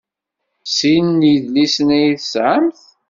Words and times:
Sin 0.75 1.05
n 1.17 1.19
yidlisen 1.29 1.87
ay 1.97 2.11
tesɛamt? 2.19 2.79